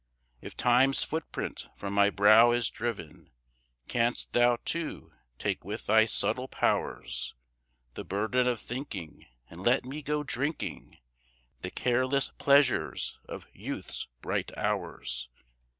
If 0.41 0.57
Time's 0.57 1.03
footprint 1.03 1.69
from 1.75 1.93
my 1.93 2.09
brow 2.09 2.53
is 2.53 2.71
driven, 2.71 3.29
Canst 3.87 4.33
thou, 4.33 4.57
too, 4.65 5.13
take 5.37 5.63
with 5.63 5.85
thy 5.85 6.07
subtle 6.07 6.47
powers 6.47 7.35
The 7.93 8.03
burden 8.03 8.47
of 8.47 8.59
thinking, 8.59 9.27
and 9.47 9.63
let 9.63 9.85
me 9.85 10.01
go 10.01 10.23
drinking 10.23 10.97
The 11.61 11.69
careless 11.69 12.31
pleasures 12.39 13.19
of 13.29 13.45
youth's 13.53 14.07
bright 14.23 14.51
hours? 14.57 15.29